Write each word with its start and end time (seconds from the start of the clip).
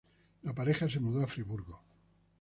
La 0.41 0.55
pareja 0.55 0.89
se 0.89 0.99
mudó 0.99 1.21
a 1.23 1.27
Friburgo. 1.27 1.83